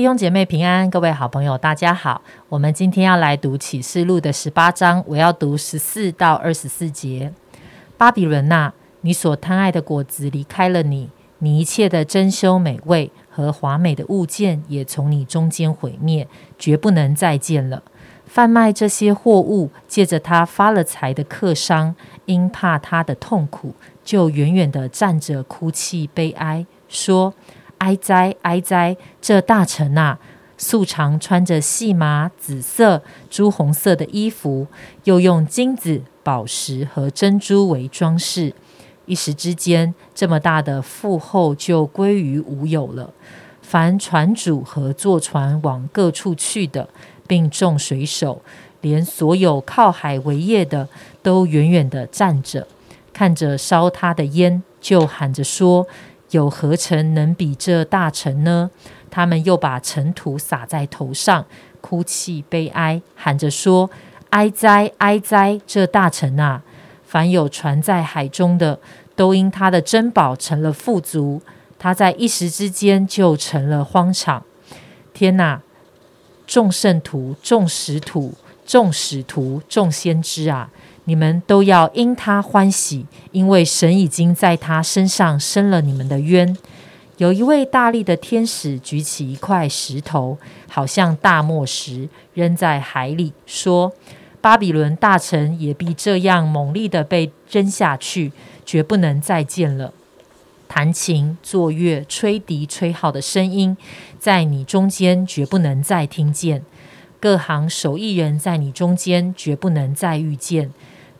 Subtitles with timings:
[0.00, 2.22] 弟兄姐妹平安，各位好朋友，大家好。
[2.48, 7.30] 我们今天要来读启示录的十八章，我要读十四到二十四节。
[7.98, 8.72] 巴比伦呐，
[9.02, 11.10] 你所贪爱的果子离开了你，
[11.40, 16.26] 你一切的珍馐美味和华美的物件也从你中间毁灭，
[16.58, 17.82] 绝不能再见了。
[18.24, 21.94] 贩卖这些货物，借着他发了财的客商，
[22.24, 27.34] 因怕他的痛苦，就远远的站着哭泣悲哀，说。
[27.80, 28.94] 哀哉哀哉！
[29.22, 30.18] 这大臣啊，
[30.58, 34.66] 素常穿着细麻、紫色、朱红色的衣服，
[35.04, 38.54] 又用金子、宝石和珍珠为装饰。
[39.06, 43.10] 一时之间，这么大的富厚就归于无有了。
[43.62, 46.86] 凡船主和坐船往各处去的，
[47.26, 48.42] 并众水手，
[48.82, 50.86] 连所有靠海为业的，
[51.22, 52.68] 都远远的站着，
[53.14, 55.86] 看着烧他的烟，就喊着说。
[56.30, 58.70] 有何城能比这大城呢？
[59.10, 61.44] 他们又把尘土撒在头上，
[61.80, 63.90] 哭泣悲哀，喊着说
[64.30, 65.60] ：“哀哉，哀哉！
[65.66, 66.62] 这大臣啊！
[67.04, 68.78] 凡有船在海中的，
[69.16, 71.42] 都因他的珍宝成了富足。
[71.76, 74.44] 他在一时之间就成了荒场。
[75.12, 75.60] 天哪！
[76.46, 80.70] 众圣徒、众使徒、众使徒、众先知啊！”
[81.10, 86.56] 你们都要因他欢喜，因为神已经在他身上生了你们的冤。
[87.16, 93.92] 有一位大力的天使举起一块石头，好像大磨石，扔在海里，说
[94.40, 98.30] ：“巴比伦大臣也必这样猛烈的被扔下去，
[98.64, 99.92] 绝不能再见了。
[100.68, 103.76] 弹琴、作乐、吹笛、吹号的声音，
[104.20, 106.62] 在你中间绝不能再听见。
[107.18, 110.70] 各行手艺人在你中间绝不能再遇见。”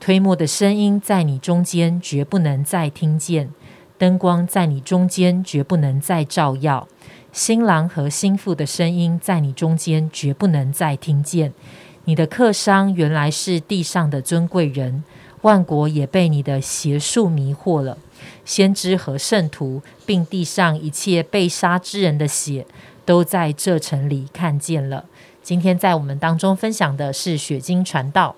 [0.00, 3.50] 推磨的声音在你中间绝不能再听见，
[3.98, 6.88] 灯光在你中间绝不能再照耀，
[7.32, 11.52] 新郎和新妇的声音在你中间绝不能再听见。
[12.06, 15.04] 你的客商原来是地上的尊贵人，
[15.42, 17.98] 万国也被你的邪术迷惑了。
[18.46, 22.66] 先知和圣徒，并地上一切被杀之人的血，
[23.04, 25.04] 都在这城里看见了。
[25.42, 28.34] 今天在我们当中分享的是雪晶传道。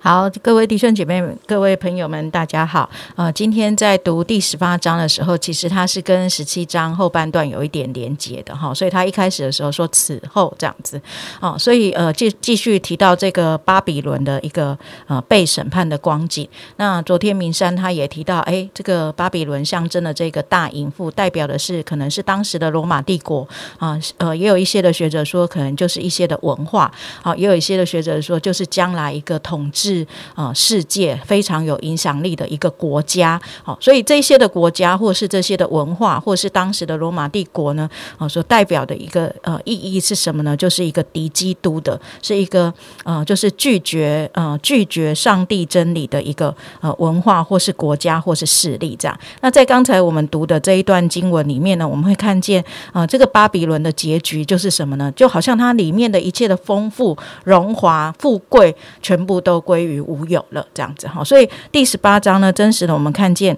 [0.00, 2.88] 好，各位弟兄姐妹们，各位朋友们，大家好。
[3.16, 11.02] 呃，今天在读第十八章的时候，其实它是跟十七章后半段有一点连结的哈，所以他一开始的时候说此后这样子，
[11.40, 16.48] 哦，所以呃继继续提到这个巴比伦的一个呃被审判的光景。
[16.76, 23.46] 那昨天明山他也提到，哎，这个巴比伦象征的这个大淫妇，代表的是可能是当时的罗马帝国
[23.78, 26.88] 啊，呃，也有一些的学者说，可能就是一些的文化，
[27.20, 29.87] 好，也有一些的学者说，就是将来一个统治。
[29.88, 37.88] 是啊，世界非常有影响力的一个国家，好，所以这些的国家，或是这些的文化，或是当时的罗马帝国呢，
[38.18, 40.54] 啊，所代表的一个呃意义是什么呢？
[40.54, 42.72] 就是一个敌基督的，是一个
[43.04, 49.18] 呃，就是拒绝呃拒绝上帝真理的一个呃文化，或是国家，或是势力这样。
[49.40, 52.62] 那在刚才我们读的这一段经文里面呢，我们会看见
[52.92, 55.10] 啊，这个巴比伦的结局就是什么呢？
[55.16, 59.77] 就好像它里面的一切的丰富、荣华富贵，全部都归。
[59.78, 63.56] 归于无有了，这样子哈，所以第十八章呢，真实的我们看见。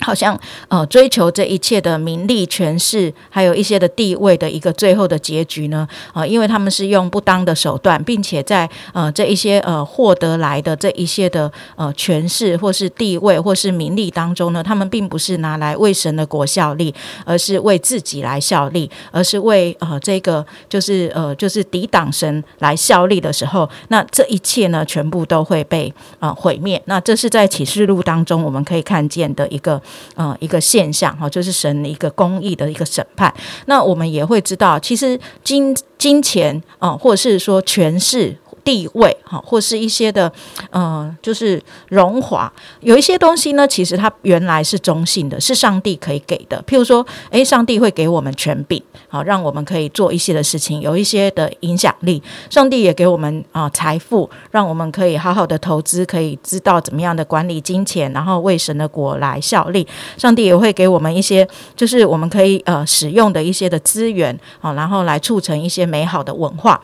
[0.00, 0.38] 好像
[0.68, 5.86] 呃，追求这一切的名利权势，还有一些的地位的一个最后的结局呢？
[6.12, 16.94] 啊，因为他们是用不当的手段，并且在呃这一些呃获得来的这一些的呃权势或是地位或是名利当中呢，他们并不是拿来为神的国效力，
[17.24, 26.80] 而是为自己来效力，而是为呃这个就是呃就是抵挡神来效力的时候，那这一切呢，全部都会被啊毁灭。
[26.86, 29.80] 那这是在启示录当中我们可以看见的一个。
[30.14, 33.32] 呃，一个现象哈，就是神的一个公义的一个审判。
[33.66, 38.36] 那我们也会知道，其实金金钱啊，或者是说权势。
[38.64, 40.30] 地位哈，或是一些的，
[40.70, 46.62] 呃，就是荣华，有一些东西呢，其实它原来是中性的，是上帝可以给的。
[46.66, 52.22] 譬如说，诶，上帝会给我们权柄，好，让我们可以做一些的事情，有一些的影响力。
[52.48, 59.86] 上帝也给我们啊财富，让我们可以好好的投资，可以知道怎么样的管理金钱，然后为神的国来效力。
[60.16, 66.80] 上帝也会给我们一些，就是我们可以呃使用的一些的资源，好，然后来促成一些美好的文化。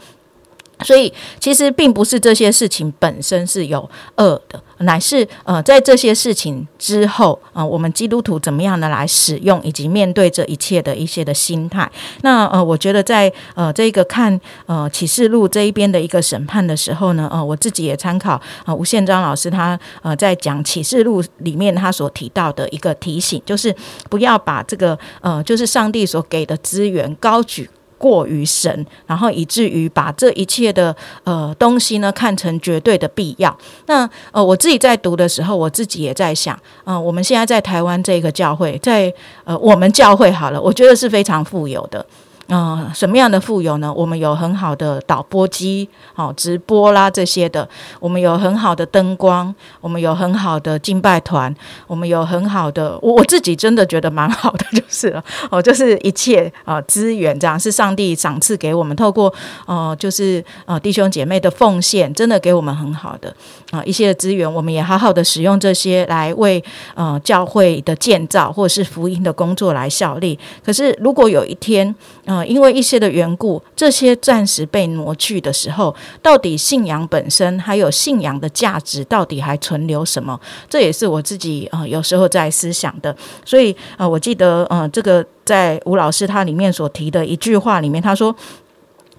[0.85, 11.91] 所以，其实并不是这些事情本身是有恶的，乃是呃，在这些事情之后啊，我们基督徒怎么样的来使用以及面对这一切的一些的心态。
[12.21, 23.75] 那呃，我觉得在呃这个看呃启示录这一边的一个审判的时候呢，呃，我自己也参考啊吴宪章老师他呃在讲启示录里面他所提到的一个提醒，就是
[24.11, 27.69] 不要把这个呃就是上帝所给的资源高举。
[28.07, 30.95] 过于神，然后以至于把这一切的
[31.25, 33.57] 呃东西呢看成绝对的必要。
[33.87, 39.13] 那呃，我自己在读的时候，我自己也在想，嗯，我们现在在台湾这个教会，在
[39.43, 42.07] 呃我们教会好了，我觉得是非常富有的。
[42.49, 43.93] 嗯，什么样的富有呢？
[43.93, 47.69] 我们有很好的导播机，好直播啦这些的。
[47.99, 51.53] 我们有很好的灯光，我们有很好的敬拜团，
[51.89, 59.33] 我们有很好的，我我自己真的觉得蛮好的，就是了哦，就是一切啊资源这样是上帝赏赐给我们，透过
[59.67, 63.35] 呃就是呃弟兄姐妹的奉献，真的给我们很好的
[63.73, 66.63] 啊一些资源，我们也好好的使用这些来为
[66.95, 70.39] 呃教会的建造或是福音的工作来效力。
[70.65, 71.93] 可是如果有一天，
[72.37, 80.39] 呃，因为一些的缘故，这些暂时被挪去的时候，到底信仰本身还有信仰的价值，到底还存留什么？
[80.69, 83.17] 这也是我自己呃有时候在思想的。
[83.43, 88.35] 所以呃，我记得呃，这个在吴老师他里面所提的一句话里面，他说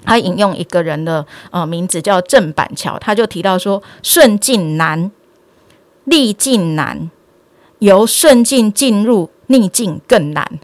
[0.03, 5.11] 他引用一个人的呃名字叫郑板桥，他就提到说：顺境难，
[6.03, 7.09] 逆境难，
[7.79, 10.59] 由顺境进入逆境更难。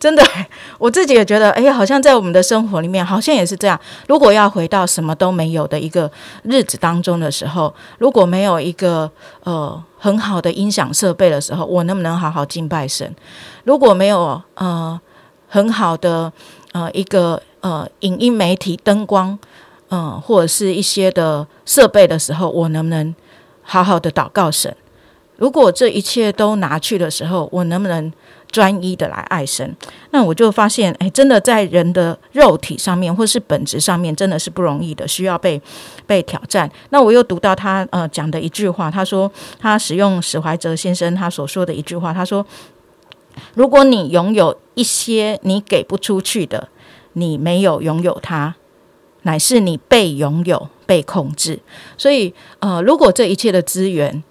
[0.00, 0.22] 真的，
[0.78, 3.78] 我自己也觉得，哎，好像在我们的生活里面，好像也是这样。
[4.06, 6.08] 如果要回到什么都没有的一个
[6.44, 9.10] 日子当中的时候，如果没有一个
[9.42, 13.12] 呃很好的音响设备的时候，我能不能好好敬拜神？
[13.64, 15.00] 如果没有呃
[15.48, 16.32] 很好的
[16.70, 19.36] 呃一个呃影音媒体灯光，
[19.90, 23.12] 嗯，或者是一些的设备的时候，我能不能
[23.62, 24.72] 好好的祷告神？
[25.38, 28.12] 如果这一切都拿去的时候，我能不能？
[28.50, 29.76] 专一的来爱神，
[30.10, 35.60] 那我就发现，哎，真的在人的肉体上面，或是本质上面，真的是不容易的，需要被
[36.06, 36.70] 被挑战。
[36.90, 42.44] 那我又读到他呃讲的一句话，他说他使用史怀哲先生他所说的一句话，他说：
[43.54, 46.68] 如果你拥有一些你给不出去的，
[47.12, 48.54] 你没有拥有它，
[49.22, 51.60] 乃是你被拥有、被控制。
[51.96, 54.24] 所以呃，如果这一切的资源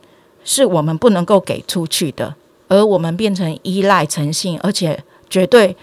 [0.43, 2.35] 是我们不能够给出去的。
[2.67, 5.75] 而我们变成依赖诚信，而且绝对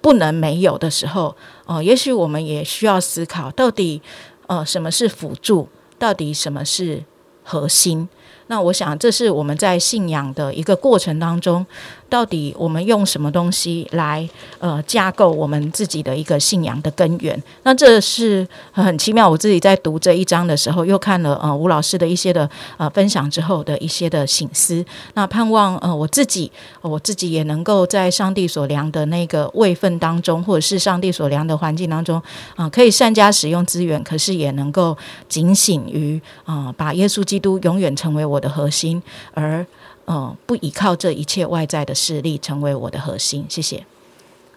[0.00, 4.00] 不能没有的时候，哦，也许我们也需要思考，到底
[4.46, 7.04] 呃什么是辅助，到底什么是
[7.42, 8.08] 核心？
[8.46, 11.64] 那我想，这是我们在信仰的一个过程当中。
[12.10, 14.28] 到底我们用什么东西来
[14.58, 17.40] 呃架构我们自己的一个信仰的根源？
[17.62, 19.30] 那这是很奇妙。
[19.30, 24.84] 我自己在读这一章的时候，又看了呃吴老师的一些的呃分享之后的一些的醒思。
[25.14, 26.50] 那盼望呃我自己
[26.82, 32.20] 我自己也能够在上帝所量的那个位份当中，或者是上帝所量的环境当中
[32.56, 34.98] 啊，可以善加使用资源，可是也能够
[35.28, 39.00] 警醒于啊，把耶稣基督永远成为我的核心，
[39.32, 39.64] 而。
[40.10, 43.46] 哦，不依靠这一切外在的势力成为我的核心。
[43.48, 43.86] 谢谢。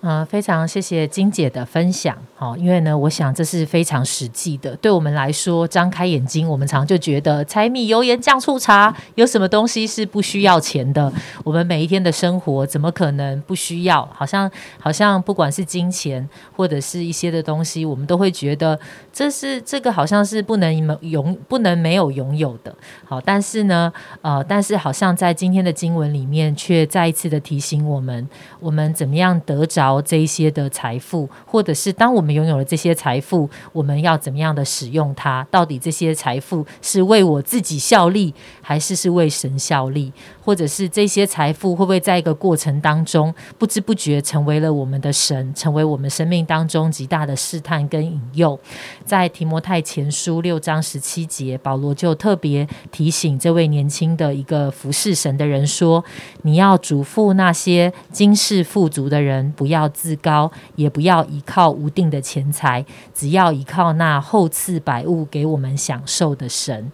[0.05, 2.17] 嗯，非常谢谢金姐的分享。
[2.35, 4.75] 好，因为呢，我想这是非常实际的。
[4.75, 11.10] 对我们来说，张开眼睛，我们常就觉得柴米油盐酱醋茶有什么东西是不需要钱的？
[11.45, 14.05] 我们每一天的生活怎么可能不需要？
[14.13, 18.77] 好像好像不管是金钱或者是一些的东西，我们都会觉得
[19.13, 22.75] 这是这个好像是不能拥不能没有拥有的。
[23.05, 28.27] 好，但是呢，呃，但是好像在今天的经文里面，却再一次的提醒我们，
[28.60, 29.92] 我们怎么样得着。
[30.01, 35.45] 这些的财富，或者是当我们拥有了这些财富，我们要怎么样的使用它？
[35.50, 40.12] 到底这些财富是为我自己效力，还是是为神效力？
[40.43, 48.59] 或者是这些财富会不会在一个过程当中不知不觉成为了我们的神，成为我们生命当中极大的试探跟引诱？
[49.05, 56.03] 在提摩太前书六章十七节，保罗就特别提醒这位年轻的一个服侍神的人说
[56.43, 66.91] ：“你要嘱咐那些今世富足的人，不要自高，也不要依靠无定的钱财，只要依靠那厚赐百物给我们享受的神。”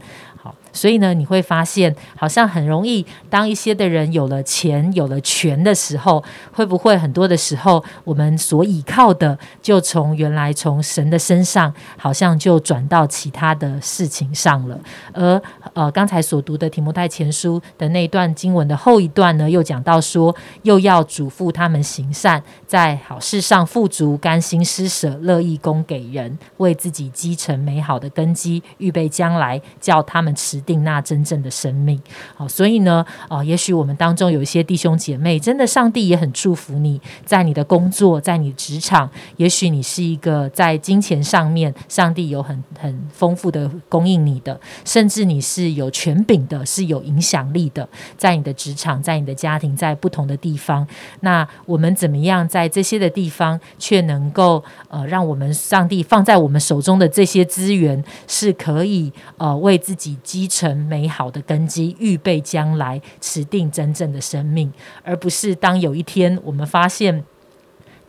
[0.72, 14.80] 所以呢，你会发现，好像很容易，当一些的人有了钱、有了权的时候，会不会很多的时候，我们所依靠的，就从原来从神的身上，好像就转到其他的事情上了。
[15.14, 15.42] 而
[15.74, 30.59] 呃，刚才所读的提摩太前书的那段经文的后一段呢，又讲到说，又要嘱咐他们行善，在好事上富足，甘心施舍，乐意供给人，为自己积成美好的根基，预备将来叫他们持。
[30.62, 32.00] 定那真正的生命。
[32.36, 47.88] 好，所以呢，哦，也许我们当中有一些弟兄姐妹，真的上帝也很祝福你，在你的工作，在你职场，也许你是一个在金钱上面，上帝有很很丰富的供应你的，甚至你是有权柄的，是有影响力的，
[48.18, 50.88] 在你的职场，在你的家庭，在不同的地方，
[51.22, 67.24] 那我们怎么样在这些的地方，却能够呃，让我们上帝放在我们手中的这些资源，是可以呃，为自己积成美好的根基，预备将来，持定真正的生命，而不是当有一天我们发现。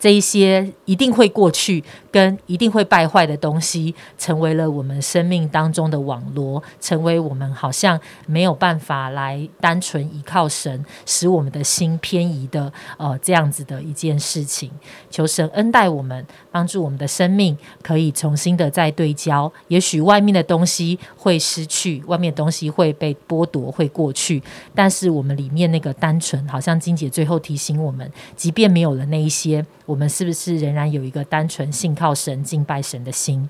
[0.01, 14.71] 这一些一定会过去，跟一定会败坏的东西，成为了我们生命当中的网罗，成为我们好像没有办法来单纯依靠神，使我们的心偏移的，呃，这样子的一件事情。
[15.11, 19.53] 求神恩待我们，帮助我们的生命可以重新的再对焦。
[19.67, 24.41] 也许外面的东西会失去，外面的东西会被剥夺，会过去，
[24.73, 29.63] 但是我们里面那个单纯，好像金姐最后提醒我们，即便没有了那一些。
[29.91, 33.49] 我们是不是仍然有一个单纯信靠神、敬拜神的心？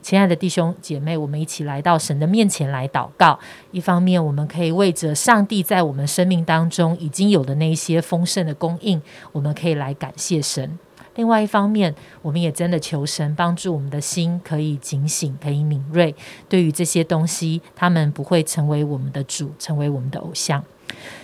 [0.00, 3.36] 亲爱的弟兄姐妹，我们一起来到神的面前来祷告。
[3.72, 10.70] 一方面，我们可以为着上帝在我们生命当中已经有的那一些丰盛的供应，我们可以来感谢神；
[11.16, 16.14] 另外一方面，我们也真的求神帮助我们的心可以警醒、可以敏锐，
[16.48, 20.64] 对于这些东西，他们不会成为我们的主，成为我们的偶像。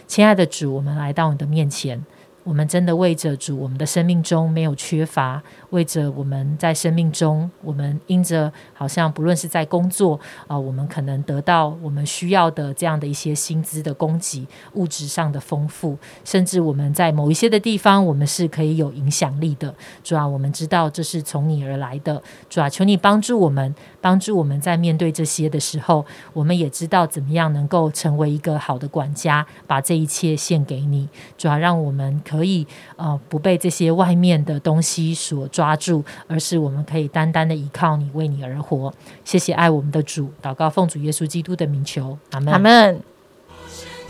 [0.09, 2.05] 亲爱的主，我们来到你的面前。
[2.49, 5.39] 我们真的为着主，我们的生命中没有缺乏；
[5.69, 19.75] 为着我们在生命中，我们因着好像不论是在工作啊，我们可能得到我们需要的这样的一些薪资的供给、物质上的丰富，甚至我们在某一些的地方，我们是可以有影响力的。
[20.03, 22.23] 主啊，我们知道这是从你而来的。
[22.49, 31.07] 主啊，求你帮助我们，帮助我们在面对这些的时候，我们也知道怎么样能够成为一个好的管家，把这一切献给你。
[31.37, 32.65] 主啊，让我们可可以
[32.95, 38.95] 呃不被这些外面的东西所抓住，而是我们可以单单的依靠你，为你而活。
[39.25, 42.53] 谢谢爱我们的主，祷告奉主耶稣基督的名求，阿门。
[42.53, 43.03] 阿门。